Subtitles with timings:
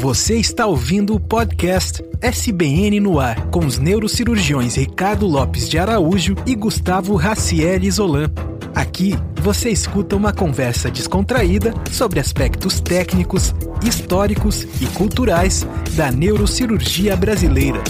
[0.00, 6.34] Você está ouvindo o podcast SBN no Ar, com os neurocirurgiões Ricardo Lopes de Araújo
[6.46, 8.32] e Gustavo Raciel Isolan.
[8.74, 13.52] Aqui você escuta uma conversa descontraída sobre aspectos técnicos,
[13.86, 17.84] históricos e culturais da neurocirurgia brasileira.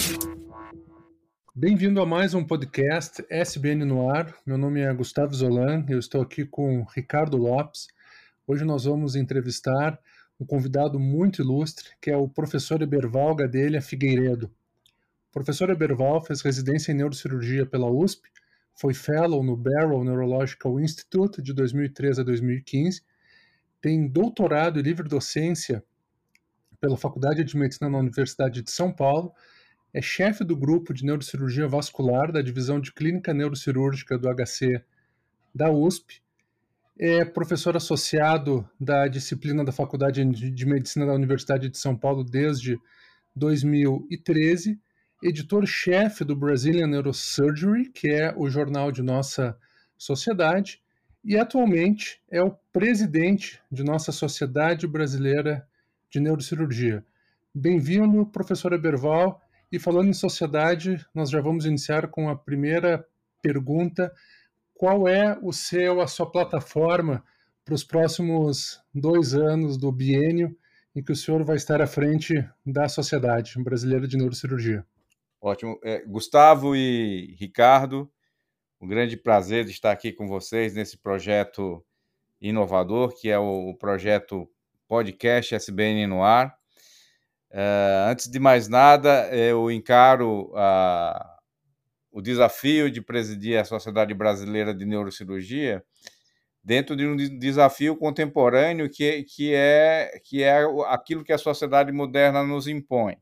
[1.55, 4.35] Bem-vindo a mais um podcast SBN no Ar.
[4.45, 7.87] Meu nome é Gustavo Zolan, eu estou aqui com Ricardo Lopes.
[8.49, 9.97] Hoje nós vamos entrevistar
[10.41, 14.47] um convidado muito ilustre, que é o professor Eberval Gadelha Figueiredo.
[15.29, 18.29] O professor Eberval fez residência em neurocirurgia pela USP,
[18.75, 23.03] foi fellow no Barrow Neurological Institute de 2013 a 2015,
[23.83, 25.85] tem doutorado e livre docência
[26.81, 29.33] pela Faculdade de Medicina na Universidade de São Paulo,
[29.93, 34.83] é chefe do grupo de neurocirurgia vascular da divisão de clínica neurocirúrgica do HC
[35.55, 36.23] da USP
[37.03, 42.79] é professor associado da disciplina da Faculdade de Medicina da Universidade de São Paulo desde
[43.35, 44.79] 2013,
[45.23, 49.57] editor-chefe do Brazilian Neurosurgery, que é o jornal de nossa
[49.97, 50.79] sociedade,
[51.25, 55.67] e atualmente é o presidente de nossa Sociedade Brasileira
[56.11, 57.03] de Neurocirurgia.
[57.55, 59.41] Bem-vindo, professor Eberval.
[59.73, 63.07] E falando em sociedade, nós já vamos iniciar com a primeira
[63.41, 64.13] pergunta
[64.81, 67.23] qual é o seu, a sua plataforma
[67.67, 70.57] para os próximos dois anos do biênio
[70.97, 74.83] em que o senhor vai estar à frente da Sociedade Brasileira de Neurocirurgia.
[75.39, 75.79] Ótimo.
[75.85, 78.11] É, Gustavo e Ricardo,
[78.81, 81.85] um grande prazer de estar aqui com vocês nesse projeto
[82.41, 84.51] inovador, que é o, projeto
[84.89, 86.57] Podcast SBN no Ar.
[87.51, 91.40] Uh, antes de mais nada, eu encaro a,
[92.13, 95.85] o desafio de presidir a Sociedade Brasileira de Neurocirurgia
[96.63, 102.43] dentro de um desafio contemporâneo que, que, é, que é aquilo que a sociedade moderna
[102.43, 103.17] nos impõe.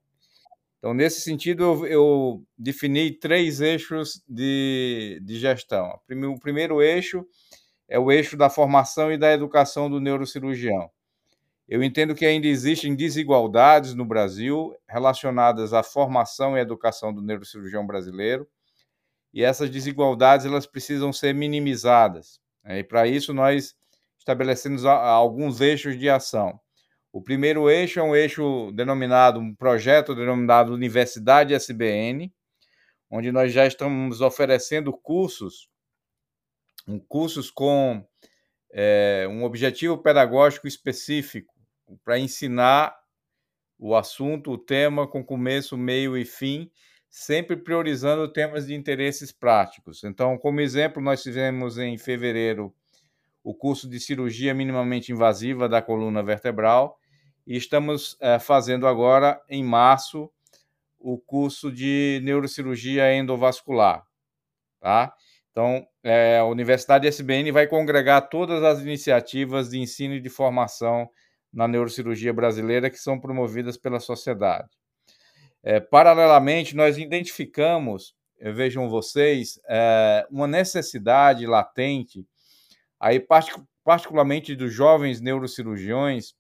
[0.79, 5.99] Então, nesse sentido, eu, eu defini três eixos de, de gestão.
[6.09, 7.27] O primeiro eixo
[7.89, 10.91] é o eixo da formação e da educação do neurocirurgião.
[11.69, 17.87] Eu entendo que ainda existem desigualdades no Brasil relacionadas à formação e educação do neurocirurgião
[17.87, 18.49] brasileiro
[19.39, 22.41] e essas desigualdades elas precisam ser minimizadas.
[22.65, 22.81] Né?
[22.81, 23.73] E para isso nós
[24.19, 26.59] estabelecemos alguns eixos de ação.
[27.13, 32.35] O primeiro eixo é um eixo denominado, um projeto denominado Universidade SBN,
[33.09, 35.71] onde nós já estamos oferecendo cursos,
[36.89, 38.05] um, cursos com
[38.73, 41.55] é, um objetivo pedagógico específico
[42.05, 42.93] para ensinar
[43.79, 46.69] o assunto, o tema com começo, meio e fim,
[47.11, 50.05] sempre priorizando temas de interesses práticos.
[50.05, 52.75] Então, como exemplo, nós tivemos em fevereiro
[53.43, 56.99] o curso de cirurgia minimamente invasiva da coluna vertebral
[57.47, 60.31] e estamos é, fazendo agora, em março,
[60.99, 64.05] o curso de neurocirurgia endovascular.
[64.81, 65.15] Tá?
[65.51, 71.09] Então, é, a Universidade SBN vai congregar todas as iniciativas de ensino e de formação
[71.53, 74.69] na neurocirurgia brasileira que são promovidas pela sociedade.
[75.63, 82.25] É, paralelamente, nós identificamos, vejam vocês, é, uma necessidade latente,
[83.01, 83.25] aí
[83.85, 86.35] particularmente dos jovens neurocirurgiões,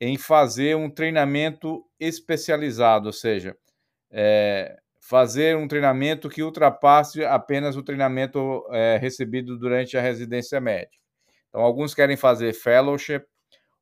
[0.00, 3.56] em fazer um treinamento especializado, ou seja,
[4.10, 11.02] é, fazer um treinamento que ultrapasse apenas o treinamento é, recebido durante a residência médica.
[11.48, 13.24] Então, alguns querem fazer fellowship,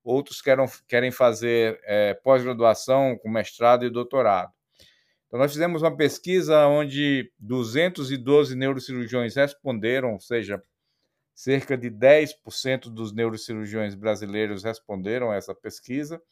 [0.05, 4.56] outros querem, querem fazer é, pós-graduação com mestrado e doutorado.
[5.27, 10.63] Então, nós fizemos uma pesquisa onde 212 neurocirurgiões responderam, ou seja,
[11.35, 16.23] cerca de 10% dos neurocirurgiões brasileiros responderam a essa pesquisa,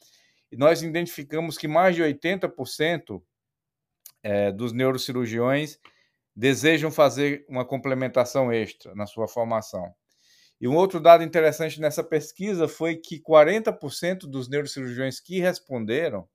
[0.51, 3.21] e nós identificamos que mais de 80%
[4.23, 5.79] é, dos neurocirurgiões
[6.35, 9.95] desejam fazer uma complementação extra na sua formação.
[10.61, 16.27] E um outro dado interessante nessa pesquisa foi que 40% dos neurocirurgiões que responderam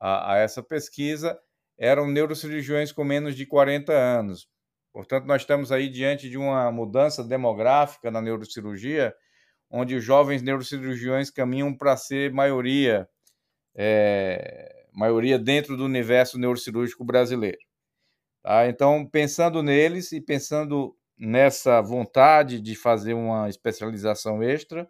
[0.00, 1.38] a, a essa pesquisa
[1.78, 4.48] eram neurocirurgiões com menos de 40 anos.
[4.92, 9.14] Portanto, nós estamos aí diante de uma mudança demográfica na neurocirurgia,
[9.70, 13.06] onde os jovens neurocirurgiões caminham para ser maioria,
[13.74, 17.58] é, maioria dentro do universo neurocirúrgico brasileiro.
[18.42, 18.68] Tá?
[18.68, 24.88] Então, pensando neles e pensando nessa vontade de fazer uma especialização extra,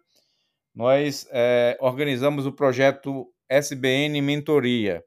[0.73, 5.03] nós é, organizamos o projeto SBN Mentoria,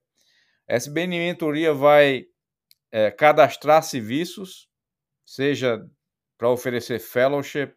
[0.71, 2.27] SBN Mentoria vai
[2.93, 4.69] é, cadastrar serviços,
[5.27, 5.85] seja
[6.39, 7.75] para oferecer fellowship,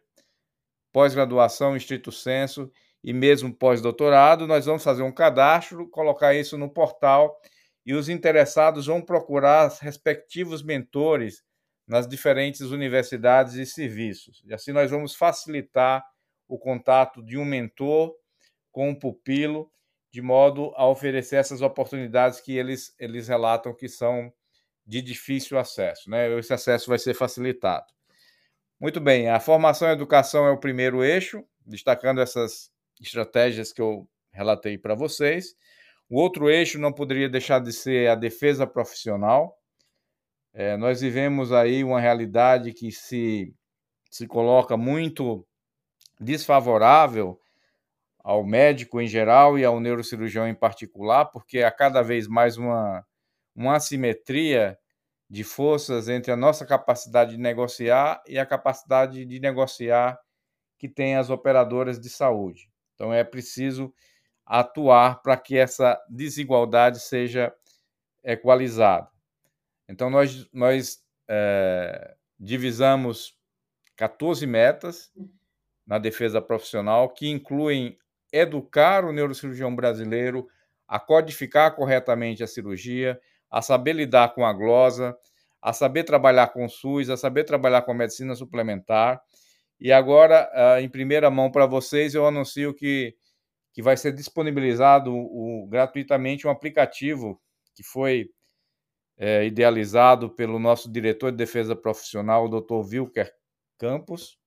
[0.92, 2.70] pós-graduação, estrito senso,
[3.02, 7.36] e mesmo pós-doutorado, nós vamos fazer um cadastro, colocar isso no portal
[7.84, 11.42] e os interessados vão procurar os respectivos mentores
[11.86, 14.40] nas diferentes universidades e serviços.
[14.46, 16.02] E assim nós vamos facilitar
[16.48, 18.14] o contato de um mentor
[18.72, 19.70] com um pupilo,
[20.14, 24.32] de modo a oferecer essas oportunidades que eles, eles relatam que são
[24.86, 26.08] de difícil acesso.
[26.08, 26.38] Né?
[26.38, 27.86] Esse acesso vai ser facilitado.
[28.78, 32.70] Muito bem, a formação e a educação é o primeiro eixo, destacando essas
[33.00, 35.56] estratégias que eu relatei para vocês.
[36.08, 39.58] O outro eixo não poderia deixar de ser a defesa profissional.
[40.52, 43.52] É, nós vivemos aí uma realidade que se,
[44.08, 45.44] se coloca muito
[46.20, 47.36] desfavorável
[48.24, 53.06] ao médico em geral e ao neurocirurgião em particular, porque há cada vez mais uma,
[53.54, 54.78] uma assimetria
[55.28, 60.18] de forças entre a nossa capacidade de negociar e a capacidade de negociar
[60.78, 62.70] que tem as operadoras de saúde.
[62.94, 63.92] Então é preciso
[64.46, 67.54] atuar para que essa desigualdade seja
[68.22, 69.08] equalizada.
[69.86, 70.98] Então nós, nós
[71.28, 73.36] é, divisamos
[73.96, 75.12] 14 metas
[75.86, 77.98] na defesa profissional que incluem
[78.36, 80.46] educar o neurocirurgião brasileiro
[80.86, 83.18] a codificar corretamente a cirurgia,
[83.50, 85.16] a saber lidar com a glosa,
[85.62, 89.22] a saber trabalhar com o SUS, a saber trabalhar com a medicina suplementar
[89.80, 93.14] e agora, uh, em primeira mão para vocês, eu anuncio que,
[93.72, 97.40] que vai ser disponibilizado o, gratuitamente um aplicativo
[97.74, 98.30] que foi
[99.18, 102.74] é, idealizado pelo nosso diretor de defesa profissional, o Dr.
[102.74, 103.32] Wilker
[103.78, 104.38] Campos,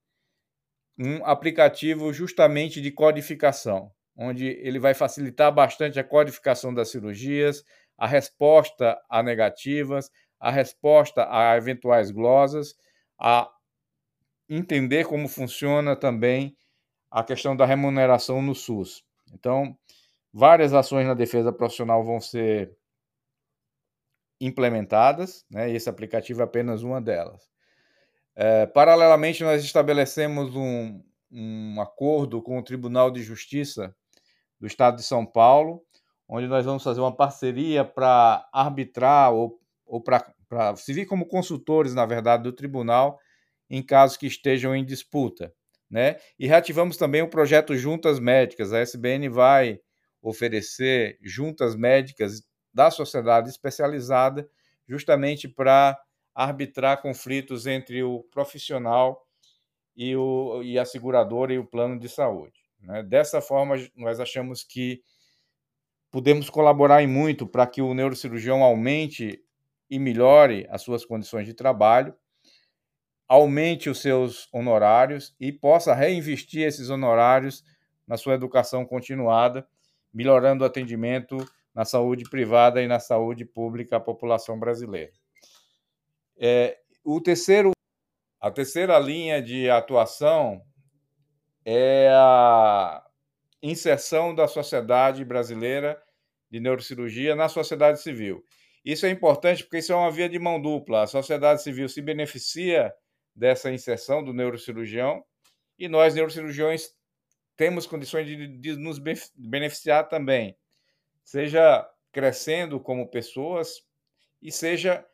[0.97, 7.63] um aplicativo justamente de codificação, onde ele vai facilitar bastante a codificação das cirurgias,
[7.97, 10.09] a resposta a negativas,
[10.39, 12.75] a resposta a eventuais glosas,
[13.19, 13.49] a
[14.49, 16.55] entender como funciona também
[17.11, 19.03] a questão da remuneração no SUS.
[19.33, 19.77] Então,
[20.33, 22.75] várias ações na defesa profissional vão ser
[24.39, 25.69] implementadas, né?
[25.71, 27.49] E esse aplicativo é apenas uma delas.
[28.39, 31.01] É, paralelamente, nós estabelecemos um,
[31.31, 33.95] um acordo com o Tribunal de Justiça
[34.59, 35.81] do Estado de São Paulo,
[36.29, 42.05] onde nós vamos fazer uma parceria para arbitrar ou, ou para servir como consultores, na
[42.05, 43.19] verdade, do tribunal
[43.67, 45.51] em casos que estejam em disputa.
[45.89, 46.17] Né?
[46.37, 48.71] E reativamos também o projeto Juntas Médicas.
[48.71, 49.79] A SBN vai
[50.21, 54.47] oferecer juntas médicas da sociedade especializada,
[54.87, 55.97] justamente para
[56.37, 59.25] arbitrar conflitos entre o profissional
[59.95, 62.61] e, o, e a seguradora e o plano de saúde.
[62.79, 63.01] Né?
[63.01, 65.01] Dessa forma, nós achamos que
[66.11, 69.43] podemos colaborar em muito para que o neurocirurgião aumente
[69.89, 72.15] e melhore as suas condições de trabalho
[73.27, 77.63] aumente os seus honorários e possa reinvestir esses honorários
[78.07, 79.67] na sua educação continuada,
[80.13, 81.37] melhorando o atendimento
[81.73, 85.11] na saúde privada e na saúde pública à população brasileira.
[86.37, 87.71] É, o terceiro,
[88.39, 90.61] a terceira linha de atuação
[91.65, 93.03] é a
[93.61, 96.01] inserção da sociedade brasileira
[96.49, 98.43] de neurocirurgia na sociedade civil.
[98.85, 101.03] Isso é importante porque isso é uma via de mão dupla.
[101.03, 102.93] A sociedade civil se beneficia
[103.35, 105.23] dessa inserção do neurocirurgião
[105.77, 106.95] e nós, neurocirurgiões,
[107.55, 108.99] temos condições de, de nos
[109.35, 110.55] beneficiar também,
[111.23, 113.81] seja crescendo como pessoas
[114.41, 115.05] e seja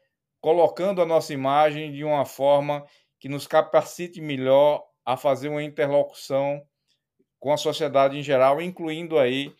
[0.43, 2.85] colocando a nossa imagem de uma forma
[3.17, 6.62] que nos capacite melhor a fazer uma interlocução
[7.39, 9.55] com a sociedade em geral, incluindo aí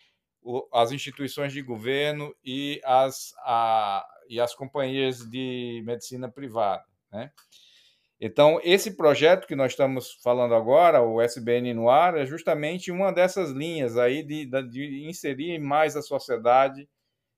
[0.74, 6.84] as instituições de governo e as, a, e as companhias de medicina privada.
[7.10, 7.32] Né?
[8.20, 13.10] Então, esse projeto que nós estamos falando agora, o SBN no ar, é justamente uma
[13.14, 16.90] dessas linhas aí de, de inserir mais a sociedade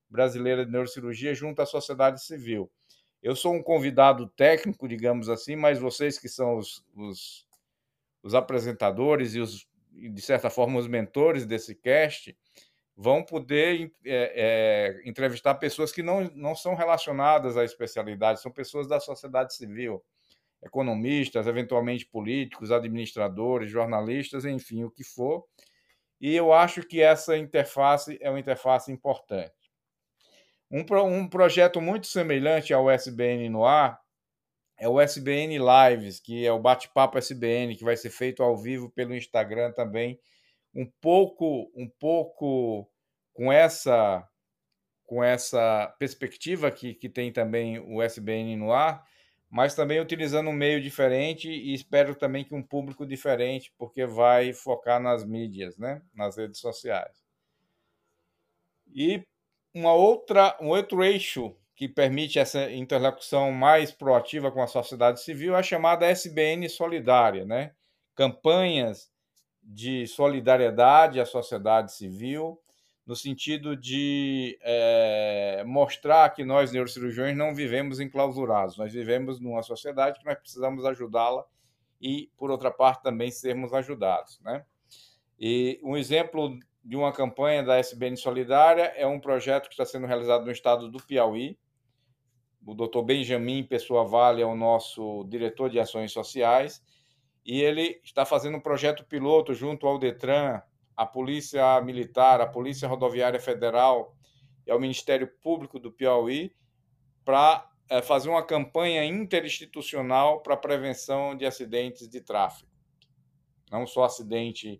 [0.09, 2.71] brasileira de neurocirurgia junto à sociedade civil.
[3.22, 7.48] Eu sou um convidado técnico, digamos assim, mas vocês que são os, os,
[8.22, 12.38] os apresentadores e, os, de certa forma, os mentores desse cast,
[12.95, 18.88] vão poder é, é, entrevistar pessoas que não, não são relacionadas à especialidade, são pessoas
[18.88, 20.03] da sociedade civil
[20.63, 25.45] economistas, eventualmente políticos, administradores, jornalistas, enfim, o que for.
[26.19, 29.53] E eu acho que essa interface é uma interface importante.
[30.72, 34.00] Um, um projeto muito semelhante ao SBN no ar
[34.77, 38.89] é o SBN Lives, que é o bate-papo SBN, que vai ser feito ao vivo
[38.89, 40.19] pelo Instagram também,
[40.74, 42.89] um pouco, um pouco
[43.34, 44.27] com essa
[45.05, 49.05] com essa perspectiva que, que tem também o SBN no ar,
[49.50, 54.51] mas também utilizando um meio diferente e espero também que um público diferente, porque vai
[54.51, 56.01] focar nas mídias, né?
[56.12, 57.24] nas redes sociais.
[58.93, 59.24] E
[59.75, 65.53] uma outra, um outro eixo que permite essa interlocução mais proativa com a sociedade civil
[65.53, 67.74] é a chamada SBN Solidária, né?
[68.15, 69.12] campanhas
[69.62, 72.58] de solidariedade à sociedade civil,
[73.05, 80.20] no sentido de é, mostrar que nós, neurocirurgiões, não vivemos enclausurados, nós vivemos numa sociedade
[80.20, 81.44] que nós precisamos ajudá-la
[82.01, 84.39] e, por outra parte, também sermos ajudados.
[84.39, 84.63] Né?
[85.38, 90.05] E um exemplo de uma campanha da SBN Solidária é um projeto que está sendo
[90.05, 91.57] realizado no estado do Piauí.
[92.63, 96.83] O doutor Benjamin Pessoa Vale é o nosso diretor de ações sociais
[97.43, 100.61] e ele está fazendo um projeto piloto junto ao Detran,
[100.95, 104.15] a Polícia Militar, a Polícia Rodoviária Federal
[104.65, 106.53] e ao Ministério Público do Piauí
[107.23, 112.69] para é, fazer uma campanha interinstitucional para prevenção de acidentes de tráfego.
[113.71, 114.79] Não só acidente,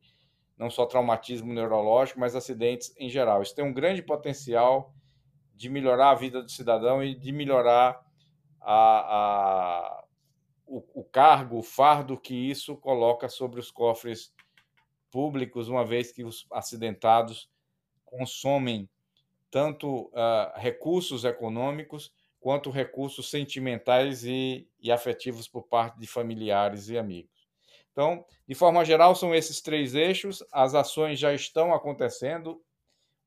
[0.58, 3.42] não só traumatismo neurológico, mas acidentes em geral.
[3.42, 4.94] Isso tem um grande potencial
[5.54, 8.04] de melhorar a vida do cidadão e de melhorar
[8.62, 10.06] a, a
[10.68, 14.34] o, o cargo, o fardo que isso coloca sobre os cofres
[15.12, 17.50] públicos, uma vez que os acidentados
[18.04, 18.90] consomem
[19.52, 26.98] tanto uh, recursos econômicos quanto recursos sentimentais e, e afetivos por parte de familiares e
[26.98, 27.35] amigos.
[27.96, 30.44] Então, de forma geral, são esses três eixos.
[30.52, 32.62] As ações já estão acontecendo.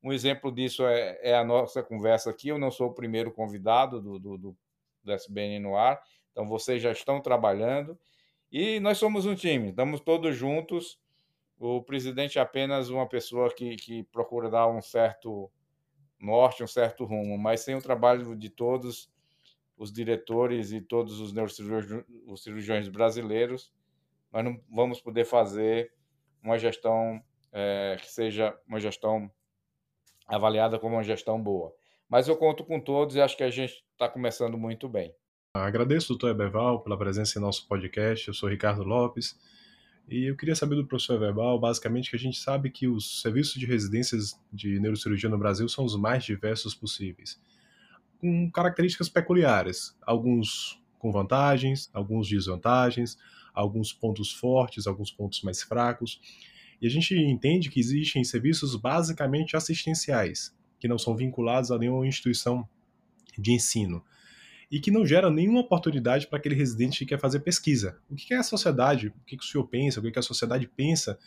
[0.03, 2.49] Um exemplo disso é, é a nossa conversa aqui.
[2.49, 4.57] Eu não sou o primeiro convidado do, do, do,
[5.03, 5.99] do SBN no ar,
[6.31, 7.97] então vocês já estão trabalhando.
[8.51, 10.99] E nós somos um time, estamos todos juntos
[11.59, 15.51] o presidente é apenas uma pessoa que, que procura dar um certo
[16.17, 19.11] norte, um certo rumo, mas sem o trabalho de todos
[19.77, 23.73] os diretores e todos os neurocirurgiões os cirurgiões brasileiros,
[24.31, 25.91] nós não vamos poder fazer
[26.43, 27.21] uma gestão
[27.51, 29.29] é, que seja uma gestão
[30.27, 31.73] avaliada como uma gestão boa.
[32.07, 35.13] Mas eu conto com todos e acho que a gente está começando muito bem.
[35.53, 38.27] Agradeço, doutor Eberval, pela presença em nosso podcast.
[38.27, 39.37] Eu sou Ricardo Lopes.
[40.09, 43.53] E eu queria saber do professor Verbal, basicamente, que a gente sabe que os serviços
[43.53, 47.39] de residências de neurocirurgia no Brasil são os mais diversos possíveis,
[48.19, 53.19] com características peculiares, alguns com vantagens, alguns desvantagens,
[53.53, 56.19] alguns pontos fortes, alguns pontos mais fracos.
[56.81, 62.07] E a gente entende que existem serviços basicamente assistenciais, que não são vinculados a nenhuma
[62.07, 62.67] instituição
[63.37, 64.03] de ensino
[64.71, 67.97] e que não gera nenhuma oportunidade para aquele residente que quer fazer pesquisa.
[68.09, 69.07] O que é a sociedade?
[69.07, 69.99] O que o senhor pensa?
[69.99, 71.17] O que a sociedade pensa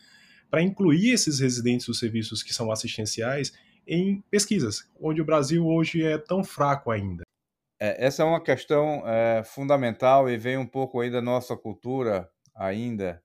[0.49, 3.53] para incluir esses residentes dos serviços que são assistenciais
[3.87, 7.25] em pesquisas, onde o Brasil hoje é tão fraco ainda?
[7.85, 12.31] É, essa é uma questão é, fundamental e vem um pouco aí da nossa cultura
[12.55, 13.21] ainda,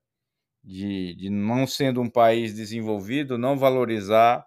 [0.64, 4.46] de, de não sendo um país desenvolvido, não valorizar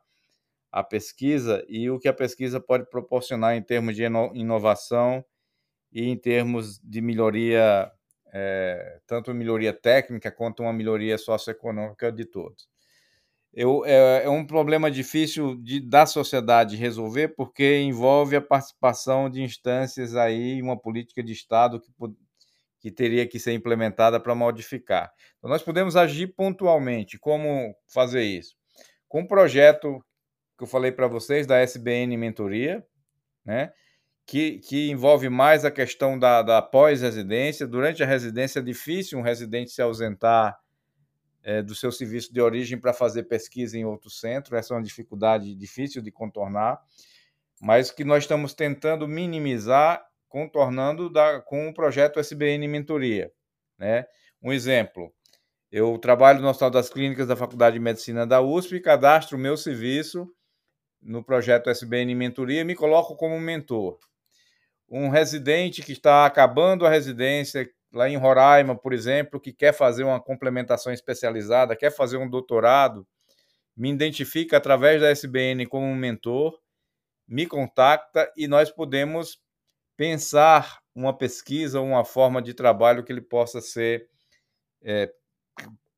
[0.72, 4.04] a pesquisa e o que a pesquisa pode proporcionar em termos de
[4.36, 5.26] inovação
[5.94, 7.92] e em termos de melhoria,
[8.34, 12.71] é, tanto melhoria técnica quanto uma melhoria socioeconômica de todos.
[13.54, 19.42] Eu, é, é, um problema difícil de, da sociedade resolver porque envolve a participação de
[19.42, 21.92] instâncias aí, uma política de Estado que,
[22.80, 25.12] que teria que ser implementada para modificar.
[25.38, 27.20] Então, nós podemos agir pontualmente.
[27.20, 28.56] Como fazer isso?
[29.08, 30.04] Com um projeto
[30.58, 32.86] que eu falei para vocês da SBN Mentoria,
[33.46, 33.72] né?
[34.26, 37.68] que, que envolve mais a questão da, da pós-residência.
[37.68, 40.58] Durante a residência é difícil um residente se ausentar
[41.44, 44.56] é, do seu serviço de origem para fazer pesquisa em outro centro.
[44.56, 46.80] Essa é uma dificuldade difícil de contornar,
[47.60, 53.32] mas que nós estamos tentando minimizar, contornando da, com o projeto SBN Mentoria.
[53.78, 54.06] Né?
[54.42, 55.14] Um exemplo,
[55.72, 59.58] eu trabalho no Hospital das Clínicas da Faculdade de Medicina da USP cadastro o meu
[59.58, 60.28] serviço
[61.02, 63.98] no projeto SBN Mentoria e me coloco como mentor
[64.92, 70.04] um residente que está acabando a residência lá em Roraima, por exemplo, que quer fazer
[70.04, 73.06] uma complementação especializada, quer fazer um doutorado,
[73.76, 76.60] me identifica através da SBN como um mentor,
[77.28, 79.42] me contacta e nós podemos
[79.96, 84.10] pensar uma pesquisa, uma forma de trabalho que ele possa ser
[84.82, 85.12] é,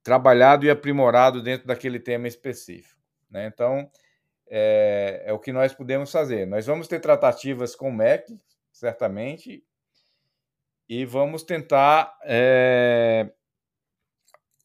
[0.03, 3.01] trabalhado e aprimorado dentro daquele tema específico.
[3.29, 3.47] Né?
[3.47, 3.89] Então,
[4.47, 6.45] é, é, o que nós podemos fazer.
[6.45, 8.37] Nós vamos ter tratativas com o MEC,
[8.71, 9.63] certamente,
[10.87, 13.31] e vamos tentar é,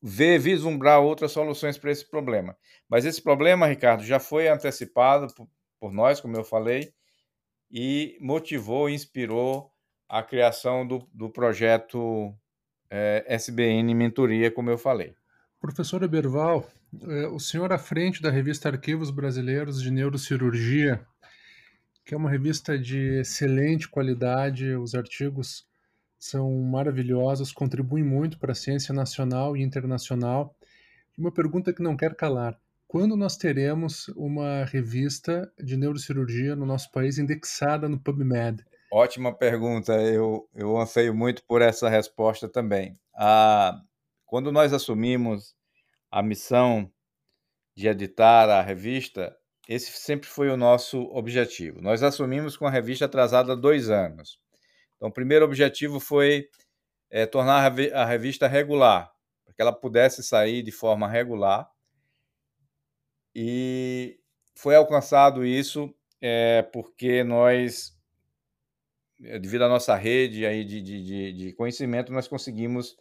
[0.02, 2.56] ver, vislumbrar outras soluções para esse problema.
[2.88, 5.32] Mas esse problema, Ricardo, já foi antecipado
[5.78, 6.92] por, nós, como eu falei,
[7.70, 9.70] e motivou, inspirou
[10.08, 12.34] a criação do, do projeto
[12.90, 15.14] é, SBN Mentoria, como eu falei.
[15.60, 16.66] Professor Eberval,
[17.02, 21.06] é, o senhor à frente da revista Arquivos Brasileiros de Neurocirurgia,
[22.04, 25.67] que é uma revista de excelente qualidade, os artigos
[26.18, 30.54] são maravilhosos, contribuem muito para a ciência nacional e internacional.
[31.16, 36.90] Uma pergunta que não quer calar: quando nós teremos uma revista de neurocirurgia no nosso
[36.90, 38.64] país indexada no PubMed?
[38.90, 42.98] Ótima pergunta, eu, eu anseio muito por essa resposta também.
[43.14, 43.78] Ah,
[44.24, 45.54] quando nós assumimos
[46.10, 46.90] a missão
[47.76, 49.36] de editar a revista,
[49.68, 51.82] esse sempre foi o nosso objetivo.
[51.82, 54.38] Nós assumimos com a revista atrasada dois anos.
[54.98, 56.50] Então, o primeiro objetivo foi
[57.10, 59.10] é, tornar a revista regular,
[59.46, 61.66] para que ela pudesse sair de forma regular.
[63.34, 64.20] E
[64.54, 67.96] foi alcançado isso é, porque nós
[69.24, 72.96] é, devido à nossa rede aí de, de, de conhecimento, nós conseguimos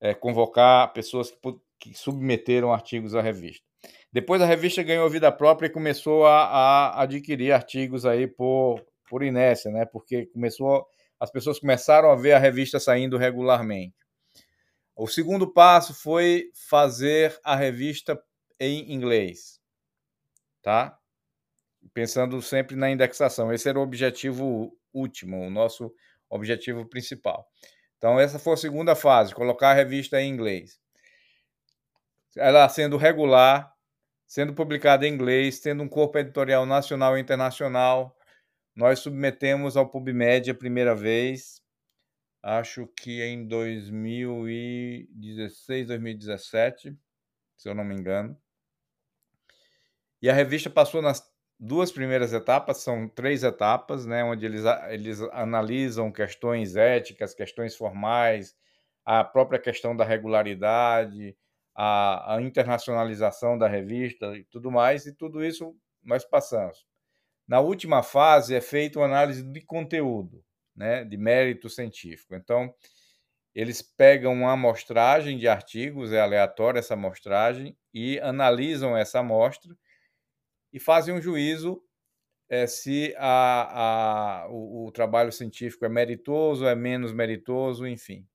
[0.00, 1.38] é, convocar pessoas que,
[1.78, 3.64] que, submeteram artigos à revista.
[4.12, 9.22] Depois a revista ganhou vida própria e começou a, a adquirir artigos aí por, por
[9.22, 9.84] inércia, né?
[9.84, 10.86] Porque começou,
[11.18, 13.96] as pessoas começaram a ver a revista saindo regularmente.
[14.94, 18.18] O segundo passo foi fazer a revista
[18.58, 19.60] em inglês,
[20.62, 20.98] tá?
[21.92, 23.52] Pensando sempre na indexação.
[23.52, 25.92] Esse era o objetivo último, o nosso
[26.30, 27.46] objetivo principal.
[27.98, 30.80] Então, essa foi a segunda fase, colocar a revista em inglês.
[32.34, 33.72] Ela sendo regular,
[34.26, 38.15] sendo publicada em inglês, tendo um corpo editorial nacional e internacional,
[38.76, 41.62] nós submetemos ao PubMed a primeira vez,
[42.42, 46.94] acho que em 2016, 2017,
[47.56, 48.36] se eu não me engano.
[50.20, 51.26] E a revista passou nas
[51.58, 58.54] duas primeiras etapas, são três etapas, né, onde eles, eles analisam questões éticas, questões formais,
[59.06, 61.34] a própria questão da regularidade,
[61.74, 66.86] a, a internacionalização da revista e tudo mais, e tudo isso nós passamos.
[67.46, 72.34] Na última fase é feita uma análise de conteúdo, né, de mérito científico.
[72.34, 72.74] Então,
[73.54, 79.74] eles pegam uma amostragem de artigos, é aleatória essa amostragem, e analisam essa amostra
[80.72, 81.82] e fazem um juízo
[82.48, 88.26] é, se a, a, o, o, trabalho científico é meritoso, é menos meritoso, enfim.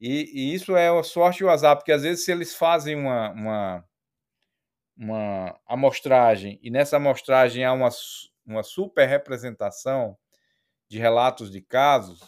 [0.00, 2.94] E, e, isso é a sorte e o azar, porque às vezes se eles fazem
[2.96, 3.84] uma, uma,
[4.96, 7.90] uma amostragem e nessa amostragem há uma,
[8.46, 10.16] uma super representação
[10.88, 12.20] de relatos de casos,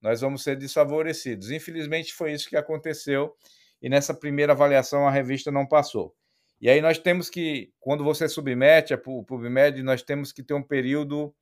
[0.00, 1.50] nós vamos ser desfavorecidos.
[1.50, 3.34] Infelizmente foi isso que aconteceu
[3.80, 6.14] e nessa primeira avaliação a revista não passou.
[6.60, 10.62] E aí nós temos que, quando você submete o PubMed, nós temos que ter um
[10.62, 11.32] período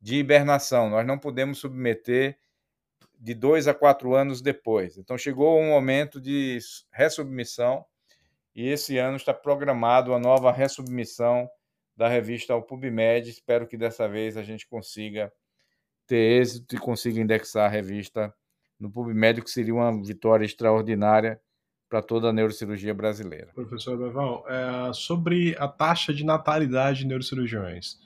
[0.00, 0.88] de hibernação.
[0.88, 2.38] Nós não podemos submeter
[3.18, 4.96] de dois a quatro anos depois.
[4.96, 6.58] Então chegou um momento de
[6.90, 7.84] ressubmissão
[8.54, 11.48] e esse ano está programado a nova ressubmissão
[11.96, 13.28] da revista ao PubMed.
[13.28, 15.32] Espero que dessa vez a gente consiga
[16.06, 18.32] ter êxito e consiga indexar a revista
[18.78, 21.40] no PubMed, que seria uma vitória extraordinária
[21.88, 23.52] para toda a neurocirurgia brasileira.
[23.54, 27.98] Professor Beval, é, sobre a taxa de natalidade de neurocirurgiões.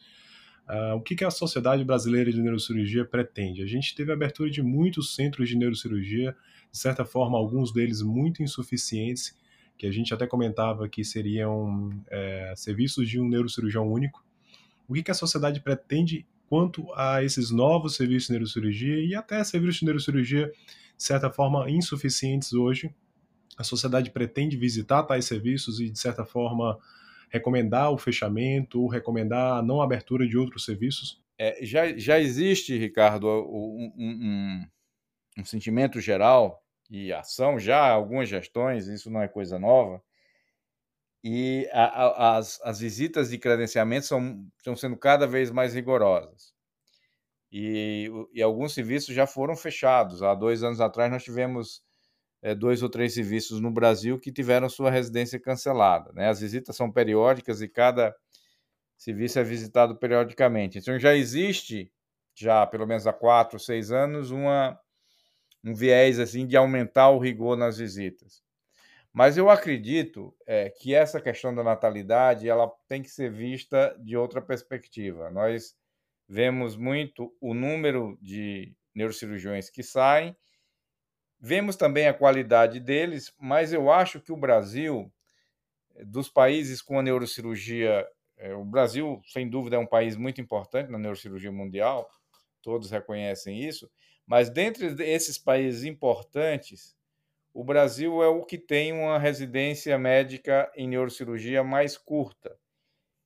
[0.68, 3.62] Uh, o que, que a Sociedade Brasileira de Neurocirurgia pretende?
[3.62, 6.36] A gente teve a abertura de muitos centros de neurocirurgia,
[6.72, 9.38] de certa forma, alguns deles muito insuficientes,
[9.76, 14.24] que a gente até comentava que seriam é, serviços de um neurocirurgião único.
[14.88, 19.42] O que, que a sociedade pretende quanto a esses novos serviços de neurocirurgia e até
[19.42, 20.46] serviços de neurocirurgia,
[20.96, 22.94] de certa forma, insuficientes hoje,
[23.56, 26.78] a sociedade pretende visitar tais serviços e, de certa forma,
[27.28, 31.20] recomendar o fechamento ou recomendar a não abertura de outros serviços?
[31.38, 34.66] É, já, já existe, Ricardo, um, um,
[35.38, 40.02] um sentimento geral e ação, já algumas gestões, isso não é coisa nova,
[41.28, 46.54] e a, a, as, as visitas de credenciamento são, estão sendo cada vez mais rigorosas.
[47.50, 50.22] E, e alguns serviços já foram fechados.
[50.22, 51.82] Há dois anos atrás nós tivemos
[52.42, 56.12] é, dois ou três serviços no Brasil que tiveram sua residência cancelada.
[56.12, 56.28] Né?
[56.28, 58.14] As visitas são periódicas e cada
[58.96, 60.78] serviço é visitado periodicamente.
[60.78, 61.90] Então já existe,
[62.36, 64.78] já pelo menos há quatro, seis anos, uma,
[65.66, 68.42] um viés assim de aumentar o rigor nas visitas.
[69.12, 74.16] Mas eu acredito é, que essa questão da natalidade ela tem que ser vista de
[74.16, 75.30] outra perspectiva.
[75.30, 75.74] Nós
[76.28, 80.36] vemos muito o número de neurocirurgiões que saem
[81.38, 85.12] Vemos também a qualidade deles, mas eu acho que o Brasil,
[86.04, 88.06] dos países com a neurocirurgia,
[88.38, 92.08] é, o Brasil, sem dúvida, é um país muito importante na neurocirurgia mundial,
[92.62, 93.90] todos reconhecem isso,
[94.26, 96.96] mas dentre esses países importantes,
[97.54, 102.58] o Brasil é o que tem uma residência médica em neurocirurgia mais curta.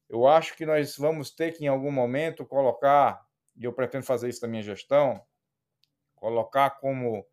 [0.08, 4.28] Eu acho que nós vamos ter que, em algum momento, colocar, e eu pretendo fazer
[4.28, 5.24] isso na minha gestão,
[6.14, 7.26] colocar como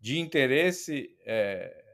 [0.00, 1.84] de interesse é,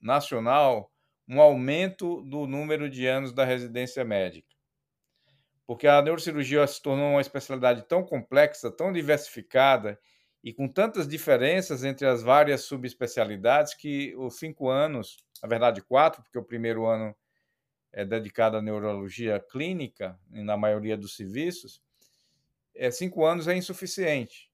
[0.00, 0.90] nacional
[1.28, 4.48] um aumento do número de anos da residência médica.
[5.66, 10.00] Porque a neurocirurgia se tornou uma especialidade tão complexa, tão diversificada
[10.42, 16.22] e com tantas diferenças entre as várias subespecialidades que os cinco anos, na verdade quatro,
[16.22, 17.14] porque o primeiro ano
[17.92, 21.82] é dedicado à neurologia clínica, na maioria dos serviços,
[22.74, 24.50] é, cinco anos é insuficiente,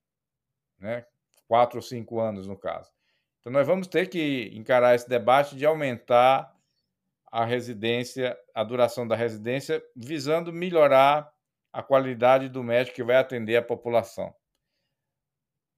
[0.78, 1.04] né?
[1.46, 2.90] quatro ou cinco anos no caso.
[3.40, 6.54] Então nós vamos ter que encarar esse debate de aumentar
[7.30, 11.30] a residência, a duração da residência, visando melhorar
[11.72, 14.34] a qualidade do médico que vai atender a população.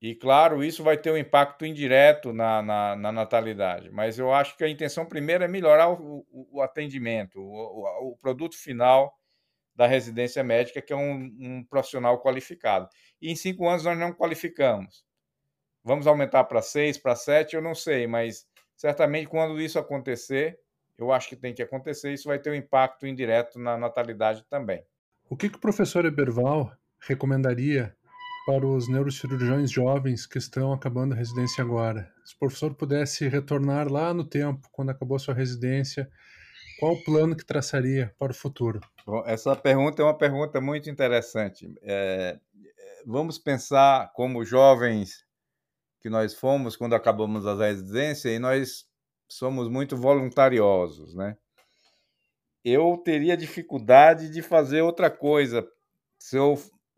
[0.01, 4.57] E, claro, isso vai ter um impacto indireto na, na, na natalidade, mas eu acho
[4.57, 9.15] que a intenção primeira é melhorar o, o, o atendimento, o, o, produto final
[9.75, 12.89] da residência médica, que é um, um profissional qualificado.
[13.21, 15.05] E em cinco anos nós não qualificamos.
[15.83, 20.59] Vamos aumentar para seis, para sete, eu não sei, mas certamente quando isso acontecer,
[20.99, 24.85] eu acho que tem que acontecer, isso vai ter um impacto indireto na natalidade também.
[25.29, 27.97] O que, que o professor Eberval recomendaria
[28.47, 32.09] para os neurocirurgiões jovens que estão acabando a residência agora?
[32.25, 36.09] Se o professor pudesse retornar lá no tempo, quando acabou a sua residência,
[36.79, 38.81] qual o plano que traçaria para o futuro?
[39.05, 41.75] Bom, essa pergunta é uma pergunta muito interessante.
[41.83, 42.39] É,
[43.05, 45.25] vamos pensar como jovens
[46.01, 48.87] que nós fomos quando acabamos a residência e nós
[49.29, 51.37] somos muito voluntariosos, né?
[52.65, 55.67] Eu teria dificuldade de fazer outra coisa
[56.19, 56.57] se eu,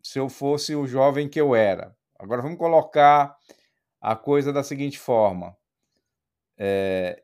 [0.09, 1.95] se eu fosse o jovem que eu era.
[2.19, 3.37] Agora vamos colocar
[4.01, 5.55] a coisa da seguinte forma:
[6.57, 7.23] é,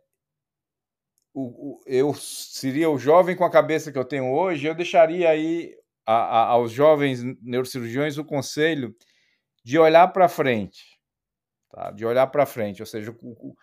[1.33, 5.31] o, o, eu seria o jovem com a cabeça que eu tenho hoje, eu deixaria
[5.31, 5.75] aí
[6.07, 8.95] a, a, aos jovens neurocirurgiões o conselho
[9.65, 11.01] de olhar para frente,
[11.71, 11.91] tá?
[11.91, 13.55] de olhar para frente, ou seja, o,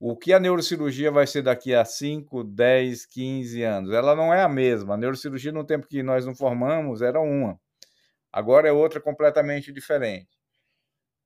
[0.00, 3.92] o que a neurocirurgia vai ser daqui a 5, 10, 15 anos?
[3.92, 4.94] Ela não é a mesma.
[4.94, 7.56] A neurocirurgia, no tempo que nós nos formamos, era uma.
[8.34, 10.36] Agora é outra completamente diferente.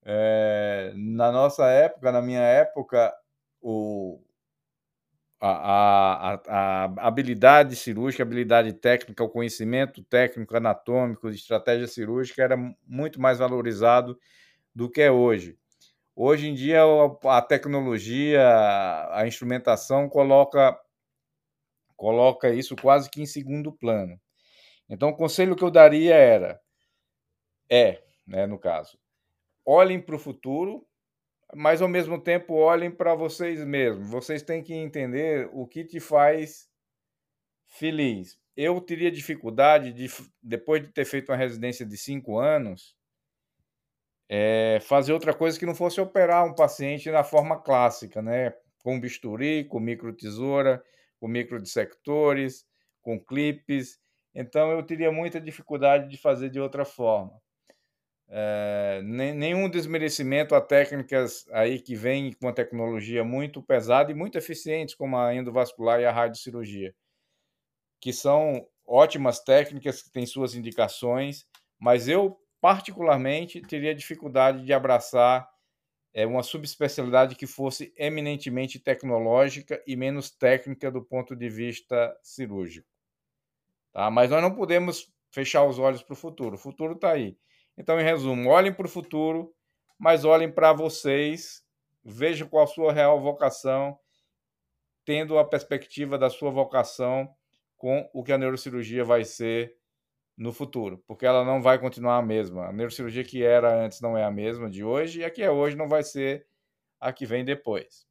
[0.04, 3.14] É, na nossa época, na minha época,
[3.62, 4.20] o,
[5.40, 12.42] a, a, a, habilidade cirúrgica, a habilidade técnica, o conhecimento técnico, anatômico, de estratégia cirúrgica
[12.42, 14.18] era muito mais valorizado
[14.74, 15.58] do que é hoje.
[16.14, 16.82] Hoje em dia,
[17.24, 18.42] a tecnologia,
[19.12, 20.78] a instrumentação coloca,
[21.96, 24.20] coloca isso quase que em segundo plano.
[24.90, 26.60] Então, o conselho que eu daria era,
[27.70, 28.98] é, né, no caso,
[29.64, 30.86] olhem para o futuro,
[31.54, 34.10] mas ao mesmo tempo olhem para vocês mesmos.
[34.10, 36.68] Vocês têm que entender o que te faz
[37.66, 38.38] feliz.
[38.56, 40.08] Eu teria dificuldade de,
[40.42, 42.96] depois de ter feito uma residência de cinco anos,
[44.28, 48.52] é, fazer outra coisa que não fosse operar um paciente na forma clássica, né?
[48.82, 50.82] Com bisturi, com micro tesoura,
[51.18, 52.66] com microdissectores,
[53.00, 53.98] com clipes.
[54.34, 57.40] Então eu teria muita dificuldade de fazer de outra forma.
[58.30, 64.36] É, nenhum desmerecimento a técnicas aí que vêm com uma tecnologia muito pesada e muito
[64.36, 66.94] eficientes, como a endovascular e a radiocirurgia,
[68.00, 71.46] que são ótimas técnicas que têm suas indicações,
[71.78, 75.48] mas eu particularmente, teria dificuldade de abraçar
[76.12, 82.88] é, uma subespecialidade que fosse eminentemente tecnológica e menos técnica do ponto de vista cirúrgico.
[83.92, 84.10] Tá?
[84.10, 86.56] Mas nós não podemos fechar os olhos para o futuro.
[86.56, 87.36] O futuro está aí.
[87.78, 89.54] Então, em resumo, olhem para o futuro,
[89.96, 91.62] mas olhem para vocês,
[92.04, 93.96] vejam qual a sua real vocação,
[95.04, 97.32] tendo a perspectiva da sua vocação
[97.76, 99.76] com o que a neurocirurgia vai ser
[100.36, 102.66] no futuro, porque ela não vai continuar a mesma.
[102.66, 105.50] A neurocirurgia que era antes não é a mesma de hoje, e a que é
[105.50, 106.46] hoje não vai ser
[107.00, 108.06] a que vem depois.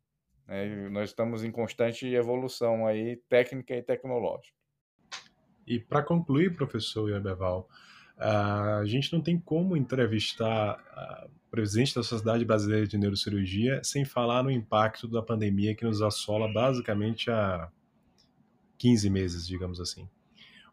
[0.47, 4.55] É, nós estamos em constante evolução aí, técnica e tecnológica.
[5.65, 7.67] E para concluir, professor Ierbeval,
[8.17, 10.83] a gente não tem como entrevistar
[11.35, 16.01] o presidente da Sociedade Brasileira de Neurocirurgia sem falar no impacto da pandemia que nos
[16.01, 17.69] assola basicamente há
[18.77, 20.07] 15 meses, digamos assim.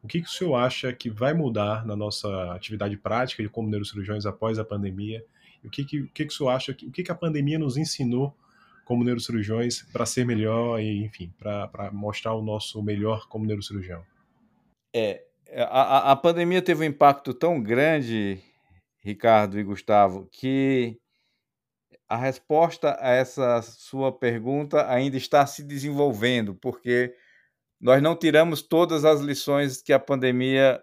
[0.03, 3.71] O que, que o senhor acha que vai mudar na nossa atividade prática de como
[3.71, 5.25] neurocirurgiões após a pandemia?
[5.65, 7.59] O que, que, o que, que o senhor acha que, o que, que a pandemia
[7.59, 8.37] nos ensinou
[8.85, 14.05] como neurocirurgiões para ser melhor e, enfim, para mostrar o nosso melhor como neurocirurgião?
[14.95, 15.25] É,
[15.63, 18.41] a, a pandemia teve um impacto tão grande,
[18.99, 20.99] Ricardo e Gustavo, que
[22.09, 27.15] a resposta a essa sua pergunta ainda está se desenvolvendo, porque
[27.81, 30.83] nós não tiramos todas as lições que a pandemia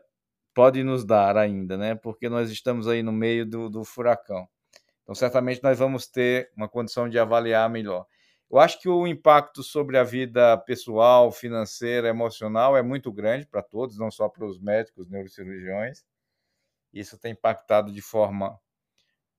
[0.53, 1.95] pode nos dar ainda, né?
[1.95, 4.47] Porque nós estamos aí no meio do, do furacão.
[5.03, 8.05] Então, certamente nós vamos ter uma condição de avaliar melhor.
[8.51, 13.63] Eu acho que o impacto sobre a vida pessoal, financeira, emocional é muito grande para
[13.63, 16.03] todos, não só para os médicos, neurocirurgiões.
[16.93, 18.59] Isso tem impactado de forma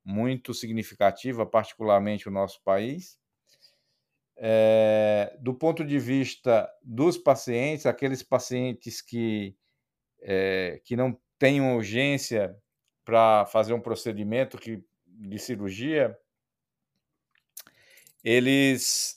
[0.03, 3.20] muito significativa, particularmente o nosso país.
[4.35, 9.55] É, do ponto de vista dos pacientes, aqueles pacientes que,
[10.22, 12.57] é, que não têm urgência
[13.05, 16.18] para fazer um procedimento que, de cirurgia,
[18.22, 19.16] eles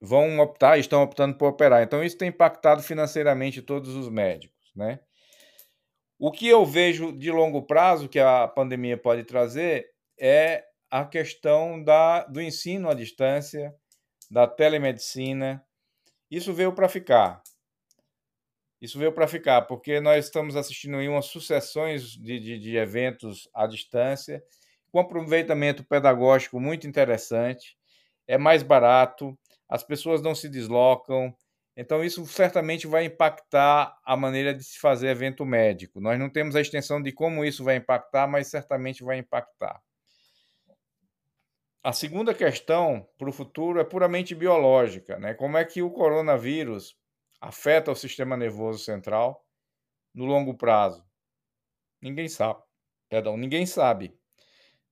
[0.00, 1.82] vão optar, estão optando por operar.
[1.82, 5.00] Então, isso tem impactado financeiramente todos os médicos, né?
[6.18, 9.86] O que eu vejo de longo prazo que a pandemia pode trazer
[10.18, 13.74] é a questão da, do ensino à distância,
[14.30, 15.64] da telemedicina.
[16.30, 17.42] Isso veio para ficar.
[18.80, 23.48] Isso veio para ficar, porque nós estamos assistindo aí umas sucessões de, de, de eventos
[23.54, 24.42] à distância,
[24.92, 27.76] com aproveitamento pedagógico muito interessante,
[28.26, 31.34] é mais barato, as pessoas não se deslocam,
[31.76, 36.00] então, isso certamente vai impactar a maneira de se fazer evento médico.
[36.00, 39.82] Nós não temos a extensão de como isso vai impactar, mas certamente vai impactar.
[41.82, 45.18] A segunda questão para o futuro é puramente biológica.
[45.18, 45.34] Né?
[45.34, 46.96] Como é que o coronavírus
[47.40, 49.44] afeta o sistema nervoso central
[50.14, 51.04] no longo prazo?
[52.00, 52.62] Ninguém sabe.
[53.08, 54.16] Perdão, ninguém sabe.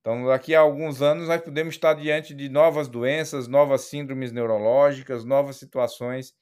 [0.02, 5.24] Então, daqui a alguns anos, nós podemos estar diante de novas doenças, novas síndromes neurológicas,
[5.24, 6.34] novas situações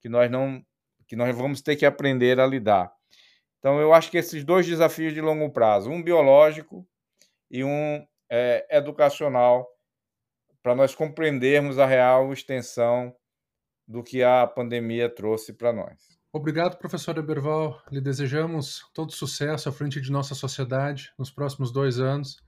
[0.00, 0.62] que nós não
[1.06, 2.90] que nós vamos ter que aprender a lidar.
[3.58, 6.86] Então, eu acho que esses dois desafios de longo prazo, um biológico
[7.50, 9.68] e um é, educacional,
[10.62, 13.14] para nós compreendermos a real extensão
[13.86, 16.18] do que a pandemia trouxe para nós.
[16.32, 17.80] Obrigado, professor Eberval.
[17.92, 22.43] Lhe desejamos todo sucesso à frente de nossa sociedade nos próximos dois anos.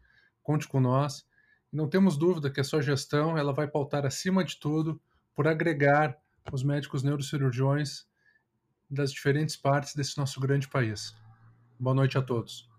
[0.47, 1.27] Conte com nós.
[1.73, 5.01] não temos dúvida que a sua gestão ela vai pautar, acima de tudo,
[5.35, 6.17] por agregar
[6.53, 8.07] os médicos neurocirurgiões
[8.89, 11.13] das diferentes partes desse nosso grande país.
[11.81, 12.71] Boa noite a todos.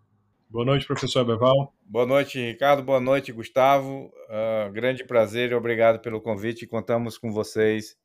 [0.49, 1.73] Boa noite, professor Beval.
[1.81, 2.81] Boa noite, Ricardo.
[2.81, 4.13] Boa noite, Gustavo.
[4.29, 6.65] Uh, grande prazer e obrigado pelo convite.
[6.65, 7.97] Contamos com vocês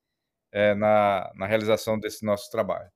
[0.51, 2.91] é, na, na realização desse nosso trabalho.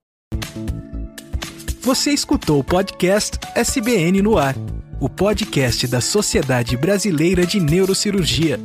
[1.87, 4.57] Você escutou o podcast SBN no Ar,
[4.99, 8.59] o podcast da Sociedade Brasileira de Neurocirurgia.